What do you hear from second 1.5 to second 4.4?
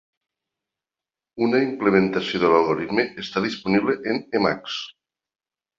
implementació de l'algoritme està disponible en